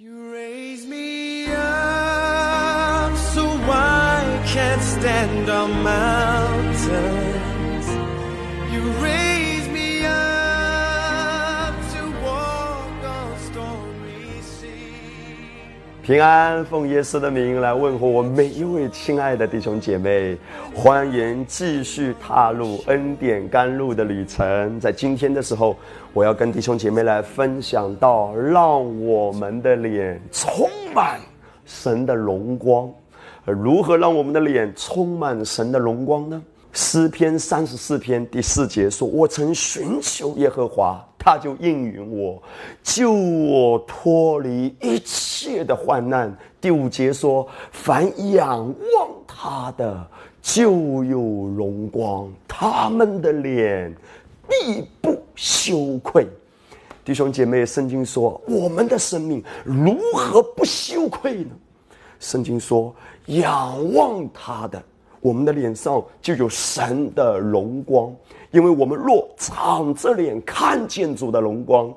[0.00, 6.86] You raise me up so I can't stand on mountains.
[8.72, 9.27] You raise
[16.08, 20.38] 平安，奉耶稣的名来问候我每一位亲爱的弟兄姐妹，
[20.74, 24.80] 欢迎继续踏入恩典甘露的旅程。
[24.80, 25.76] 在今天的时候，
[26.14, 31.20] 我要跟弟兄姐妹来分享到，让我们的脸充满
[31.66, 32.90] 神的荣光。
[33.44, 36.42] 而如何让我们的脸充满神的荣光呢？
[36.72, 42.42] 诗篇三十四篇第四节说：“我曾寻求耶和华，他就应允我，
[42.82, 50.10] 救我脱离一切的患难。”第五节说：“凡仰望他的，
[50.40, 53.94] 就有荣光，他们的脸
[54.48, 56.26] 必不羞愧。”
[57.04, 61.50] 弟兄姐妹，圣经说，我们的生命如何不羞愧呢？
[62.18, 62.94] 圣经说，
[63.26, 64.82] 仰望他的。
[65.20, 68.14] 我们的脸上就有神的荣光，
[68.50, 71.92] 因为我们若敞着脸看见主的荣光，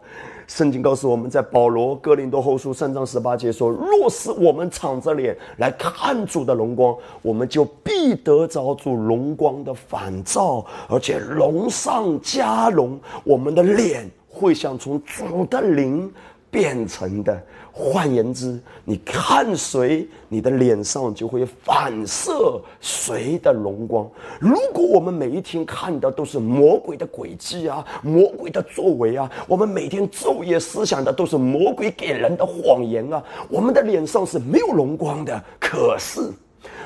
[0.47, 16.11] 圣经告诉我们在保罗哥林多后书三章十八节说：若是我们敞着脸来看主的荣光，我们就必得着主荣光的反照，而且荣上加荣，我们的脸会像从主的灵
[16.51, 17.41] 变成的。
[17.73, 24.07] 换言之，你看谁，你的脸上就会反射谁的荣光。
[24.41, 35.41] 如果我们每一天看的都是魔鬼的诡计啊，魔鬼的作为啊，我们每天昼夜思想的都是魔鬼给人的谎言啊，我们的脸上是没有荣光的。
[35.57, 36.29] 可是，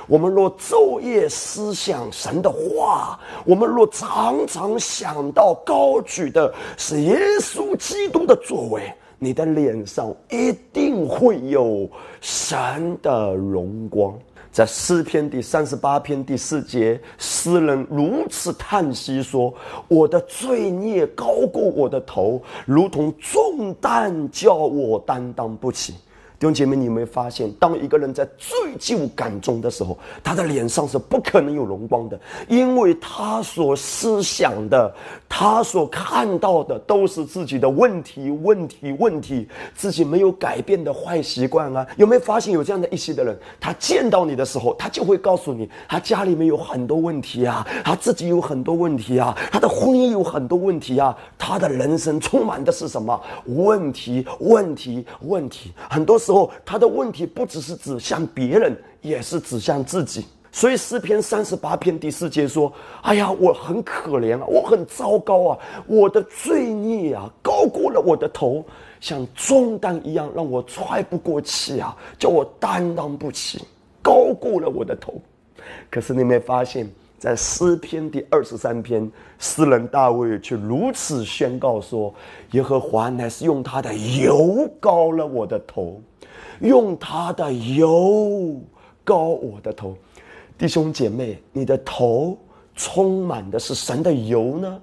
[0.08, 8.94] 我们若昼夜思想神的话，我们若常常想到高举的是耶稣基督的作为。
[9.26, 11.90] 你的脸上一定会有
[12.22, 14.14] 神的荣光。
[14.52, 19.52] 在诗篇第三十八篇第四节，诗人如此叹息说
[19.90, 25.96] ：“我的罪孽高过我的头，如同重担叫我担当不起。”
[26.38, 32.20] 弟兄姐妹，你有没有发现，当一个人在罪疚感中的时候，他的脸上是不可能有荣光的，
[32.50, 34.94] 因为他所思想的，
[35.30, 41.88] 他所看到的都是自己的问题、问题、问题，自己没有改变的坏习惯啊！
[41.96, 54.26] 有没有发现有这样的一些的人，他见到你的时候，他就会告诉你，他家里面有很多问题啊，他自己有很多问题啊，他的婚姻有很多问题啊，他的人生充满的是什么问题？
[54.42, 55.06] 问题？
[55.22, 55.72] 问题？
[55.90, 56.20] 很多。
[56.26, 60.26] 时候，他的问题不只是指向别人，也是指向自己。
[60.52, 62.72] 所以诗篇三十八篇第四节说
[63.04, 68.64] ：“哎呀，我很可怜啊，我很糟糕啊，我的罪孽啊，高过了我的头，
[69.02, 73.66] 像重担一样，让我喘不过气啊，叫我担当不起，
[74.02, 75.22] 高过了我的头。”
[75.92, 82.14] 可是你没发现，在诗篇第二十三篇，诗人大卫却如此宣告说
[82.52, 86.00] ：“耶和华乃是用他的油膏了我的头。”
[86.60, 88.60] 用他的油
[89.04, 89.96] 膏我的头，
[90.58, 92.38] 弟兄姐妹，你的头
[92.76, 94.82] 充满的是神的油呢，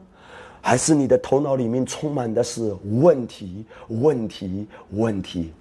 [0.60, 3.64] 还是你的头脑里面充满的是问题？
[3.88, 4.66] 问题？
[4.90, 5.52] 问题？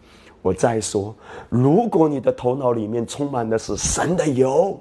[0.42, 1.16] 我再说，
[1.50, 4.80] 如果你的头脑里面充满的是神的油、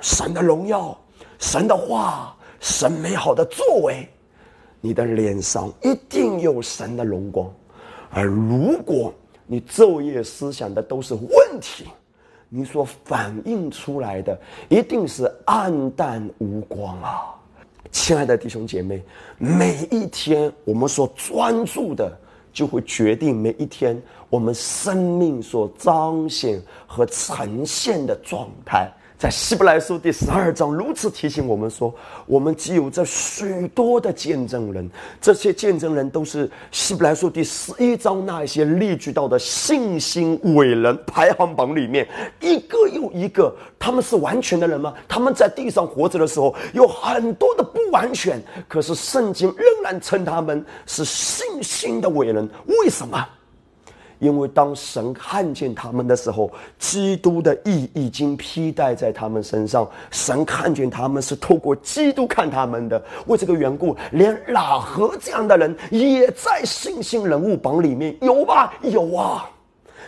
[0.00, 0.96] 神的荣耀、
[1.38, 4.06] 神的话、神美好的作为，
[4.80, 7.48] 你的脸上一定有神的荣光；
[8.10, 9.12] 而如果，
[9.52, 11.86] 你昼夜思想的都是问题，
[12.48, 17.34] 你所反映出来的一定是暗淡无光啊！
[17.90, 19.02] 亲爱的弟兄姐妹，
[19.38, 22.16] 每一天我们所专注的，
[22.52, 28.88] 就会决定每一天我们生命所彰显和呈现的状态。
[29.20, 31.94] 在希伯来书第十二章如此提醒我们说：
[32.24, 42.08] 我们既有这许多的见证人，这些见证人都是希伯来书第十一章那些列举到的信心伟人排行榜里面
[42.40, 43.54] 一个又一个。
[43.78, 44.94] 他们是完全的人吗？
[45.06, 52.48] 他们在地上活着的时候有很多的不完全，可是圣经仍然称他们是信心的伟人。
[52.64, 53.22] 为什么？
[54.20, 59.88] 因为当神看见他们的时候，基督的意已经披戴在他们身上。
[60.10, 63.02] 神看见他们是透过基督看他们的。
[63.26, 68.72] 为这个缘故，连喇合这样的人也在信心人物榜里面有吧？
[68.82, 69.50] 有啊。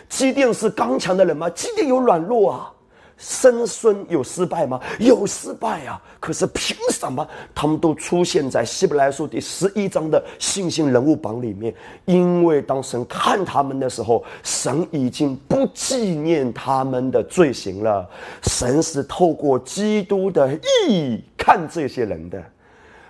[0.07, 1.49] 基甸是刚强的人吗？
[1.49, 2.71] 基甸有软弱啊。
[3.17, 4.79] 生孙有失败吗？
[4.99, 6.01] 有失败啊！
[6.19, 11.73] 可是凭什么他们都出现在希伯来书第十一章的信心人物榜里面？
[12.05, 18.09] 因为当神看他们的时候，神已经不纪念他们的罪行了。
[18.43, 20.53] 神是透过基督的
[20.87, 22.43] 义看这些人的。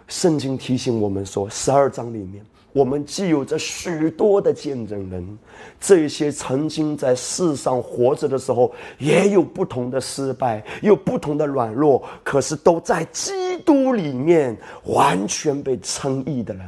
[0.07, 2.45] 圣经提醒我们说，十二章里面。
[2.73, 5.37] 我们既有着许多的见证人，
[5.79, 13.31] 这些曾经在世上活着的时候，也有不同的失败，有不同的软弱，可是都在基
[13.63, 16.65] 督里面完全被称义的人。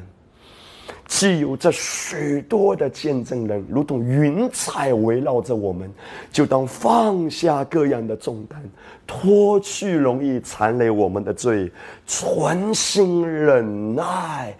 [1.08, 5.92] 既有着许多的见证人，如同云彩围绕着我们，
[6.32, 8.60] 就当放下各样的重担，
[9.06, 11.72] 脱去容易缠累我们的罪，
[12.08, 14.56] 存心忍耐。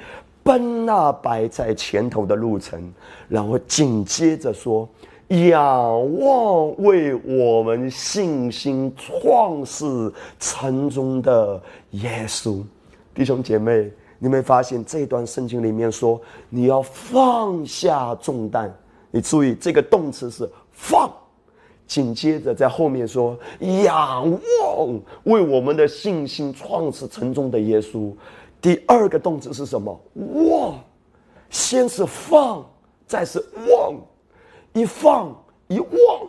[0.46, 2.94] 奔那摆在前头的路程，
[3.28, 4.88] 然后紧接着说
[5.50, 9.86] ：“仰望为我们信心创始
[10.40, 11.60] 成终的
[11.92, 12.62] 耶稣。”
[13.12, 18.72] 弟兄姐妹，你没发现这段圣经里面说你要放下重担？
[19.10, 21.12] 你注意这个动词是放，
[21.88, 23.36] 紧接着在后面说
[23.84, 28.14] ：“仰望为我们的信心创始成终的耶稣。”
[28.66, 30.02] 第二个动词是什么？
[30.50, 30.84] 望，
[31.52, 32.66] 先是放，
[33.06, 33.38] 再是
[33.70, 33.94] 望，
[34.74, 36.28] 一放一望，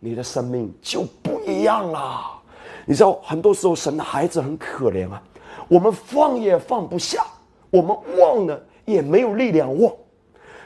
[0.00, 2.32] 你的生命就不一样了。
[2.84, 5.22] 你知道，很多时候神的孩子很可怜啊，
[5.68, 7.24] 我们放也放不下，
[7.70, 9.94] 我们望呢也没有力量望。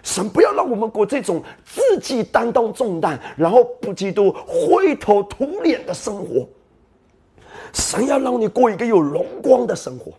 [0.02, 6.48] 神不要让我们过这种自己担当重担，然后不基督灰头土脸的生活。
[7.74, 10.10] 神要让你过一个有荣光的生活。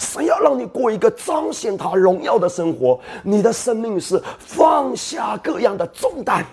[0.00, 6.44] 神要让你过一个彰显他荣耀的生活，你的生命是放下各样的重担，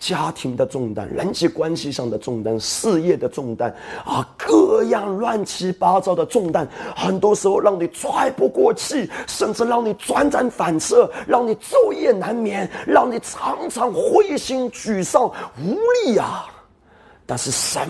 [0.00, 3.72] 家庭的重担、人际关系上的重担、事业的重担
[4.04, 15.30] 啊，各样乱七八糟的重担，很多时候让你喘不过气，甚至让你辗转反侧，让你昼夜难眠，让你常常灰心沮丧
[15.64, 16.46] 无力啊！
[17.24, 17.88] 但是神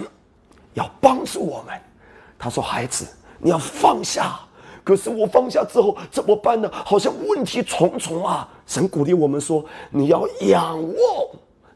[0.75, 1.75] 要帮助我们，
[2.39, 3.06] 他说：“孩子，
[3.39, 4.39] 你要放下。”
[4.84, 6.70] 可是我放下之后怎么办呢？
[6.73, 8.49] 好像问题重重啊！
[8.67, 11.26] 神鼓励我们说：“你要仰望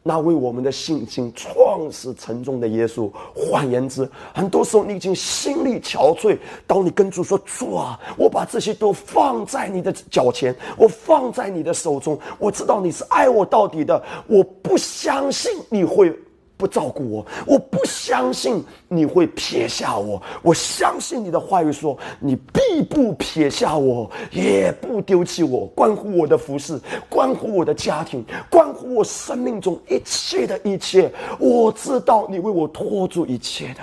[0.02, 16.12] 那为我们的信心创始成终的耶稣。”换言之，很多时候你已经心力憔悴，当你跟主说：“主啊，我把这些都放在你的脚前，我放在你的手中，我知道你是爱我到底的，我不相信你会。”
[16.56, 20.20] 不照顾我，我不相信你会撇下我。
[20.42, 25.66] 我相信你的话语说，你必不撇下我，也不丢弃我。
[25.74, 33.82] 关乎我的服饰，关乎我的家庭，关乎我生命中一切的一切，我知道你为我托住一切的。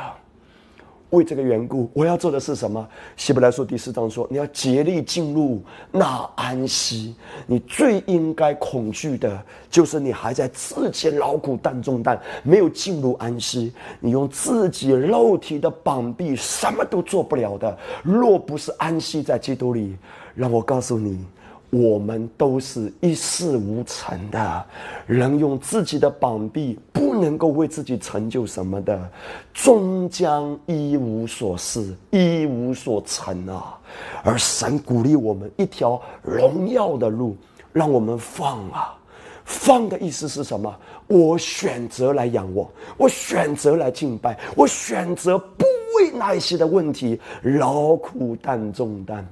[1.13, 2.85] 为这个缘故，我要做的是什么？
[3.15, 5.61] 希伯来书第四章说：“你要竭力进入
[5.91, 7.15] 那安息。
[7.45, 9.39] 你最应该恐惧的，
[9.69, 13.71] 就是你还在自己劳苦担重担，没有进入安息。
[13.99, 17.77] 你用自己肉体的膀臂，什么都做不了的。
[18.01, 19.95] 若不是安息在基督里，
[20.33, 21.23] 让我告诉你。”
[21.73, 24.65] 我们都是一事无成的
[25.07, 29.09] 人，用自己的膀臂不能够为自己成就什么的，
[29.55, 33.75] 终将一无所事，一无所成啊！
[34.23, 37.35] 而神鼓励我们一条荣耀的路，
[37.71, 38.95] 让我们放啊！
[39.43, 40.71] 放的意思是什么？
[41.07, 45.65] 我选择来仰望，我选择来敬拜，我选择不
[45.97, 49.27] 为那些的问题劳苦担重担。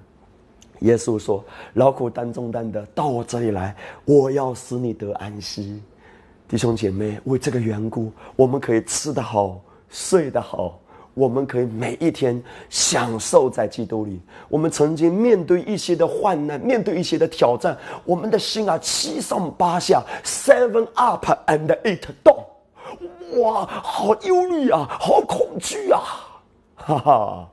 [0.81, 5.81] 耶稣说：“劳苦担重担的，到我这里来，我要使你得安息。”
[6.47, 10.77] 弟兄姐妹，为这个缘故，我们可以吃得好，睡得好，
[11.13, 14.19] 我们可以每一天享受在基督里。
[14.50, 26.01] 我们曾经面对一些的患难，面对一些的挑战，我们的心啊七上八下，seven up and eight down，哇，好忧虑啊，好恐惧啊，
[26.75, 27.50] 哈哈！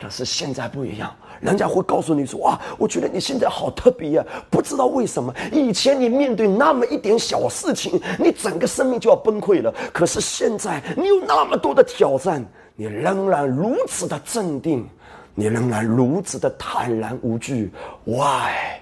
[0.00, 1.14] 可是现在不一样。
[1.40, 4.24] 人家会告诉你说：“哇，我觉得你现在好特别呀！
[4.50, 9.72] 不知道为什么，以前你面对那么一点小事情，你整个生命就要崩溃了。
[9.92, 12.44] 可是现在，你有那么多的挑战，
[12.76, 14.86] 你仍然如此的镇定，
[15.34, 17.70] 你仍然如此的坦然无惧。
[18.04, 18.80] Why？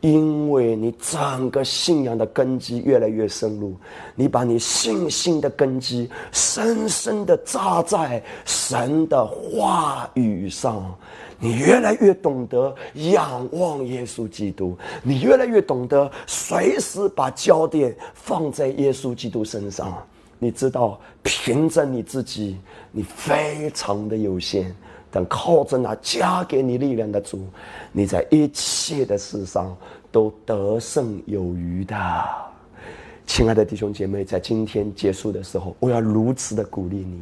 [0.00, 3.74] 因为你整个信仰的根基越来越深入，
[4.14, 10.94] 你把你信心的根基深深的扎在神的话语上，
[11.38, 20.02] 你越来越懂得仰望耶稣基督，你越来越懂得随时把焦点放在耶稣基督身上。
[20.38, 22.56] 你知道，凭着你自己，
[22.90, 24.74] 你非常的有限，
[25.10, 27.46] 但靠着那加给你力量的主，
[27.92, 29.76] 你在一切的事上
[30.12, 31.96] 都得胜有余的。
[33.26, 37.20] 亲爱的弟兄姐妹，在今天结束的时候，我要如此的鼓励你，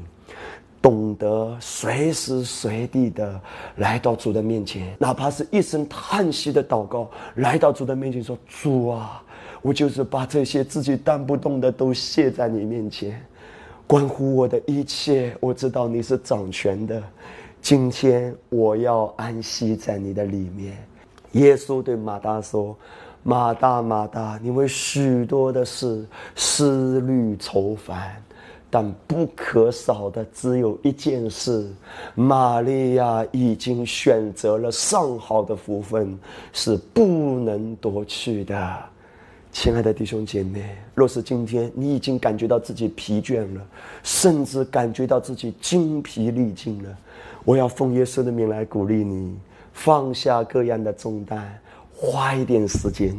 [0.80, 3.40] 懂得随时随地的
[3.76, 9.23] 来到主的面前，哪怕是一声叹息的祷告，来到主的面前说：“主啊。”
[9.61, 13.21] 我就是把这些自己担不动的都卸在你面前，
[13.88, 17.02] 关乎我的一切，我知道你是掌权的。
[17.61, 20.77] 今天我要安息在你的里面。
[21.33, 22.75] 耶稣对马大说
[23.23, 28.23] ：“马大，马大，你为许多的事思虑愁烦，
[28.71, 31.71] 但不可少的只有一件事。
[32.15, 36.19] 玛利亚已经选择了上好的福分，
[36.53, 38.79] 是不能夺去的。”
[39.50, 40.62] 亲爱的弟兄姐妹，
[40.95, 43.67] 若是今天你已经感觉到自己疲倦了，
[44.02, 46.97] 甚至感觉到自己精疲力尽了，
[47.45, 49.37] 我要奉耶稣的名来鼓励你，
[49.73, 51.59] 放下各样的重担，
[51.93, 53.17] 花一点时间。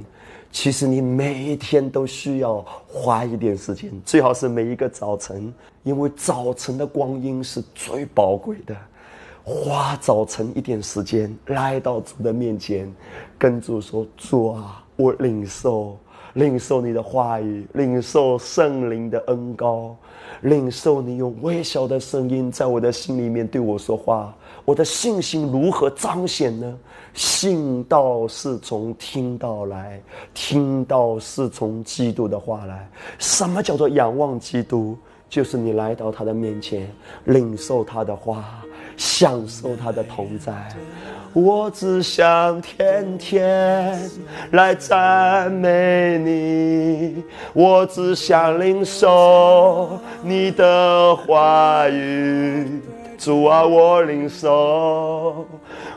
[0.51, 8.75] 其实你每一天都需要花一点时间，最好是每一个早晨，因为早晨的光阴是最宝贵的。
[9.43, 12.91] 花早晨一点时间来到主的面前，
[13.37, 15.97] 跟主说：“主啊，我领受。”
[16.33, 19.95] 领受你的话语，领受圣灵的恩高，
[20.41, 24.33] 领受你用微小的声音在我的心里面对我说话。
[24.65, 26.77] 我的信心如何彰显呢？
[27.15, 29.99] 信道是从听到来，
[30.33, 32.87] 听到是从基督的话来。
[33.17, 34.95] 什么叫做仰望基督？
[35.29, 36.89] 就是你来到他的面前，
[37.25, 38.63] 领受他的话，
[38.97, 40.51] 享受他的同在。
[41.33, 43.95] 我只想天天
[44.51, 52.81] 来赞美你，我只想领受你的话语。
[53.19, 55.45] 主啊，我领受，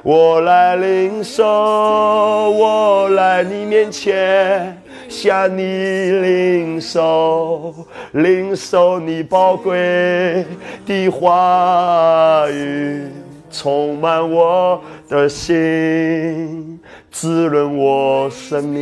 [0.03, 4.82] 我来领受，我来你面前
[5.12, 7.75] 向你领受，
[8.12, 10.45] 领受你宝贵
[10.87, 13.07] 的话语，
[13.50, 14.83] 充满我。
[15.09, 18.81] 的心滋润我生命，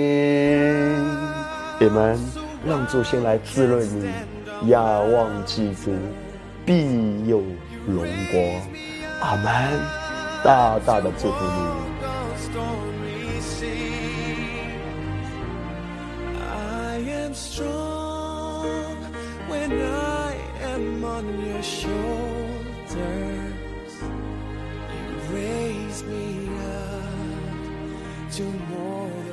[1.80, 2.16] 你们
[2.64, 4.08] 让祖先来滋润你，
[4.70, 5.90] 仰望基督
[6.64, 7.42] 必有
[7.84, 8.40] 荣光。
[9.22, 9.44] 阿门，
[10.44, 12.89] 大大的祝福你。
[19.70, 22.90] when I am on your shoulders.
[24.92, 29.29] You raise me up to more.